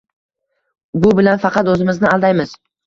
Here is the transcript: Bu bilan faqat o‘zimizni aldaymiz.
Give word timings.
Bu 1.03 1.13
bilan 1.21 1.45
faqat 1.47 1.71
o‘zimizni 1.77 2.13
aldaymiz. 2.17 2.61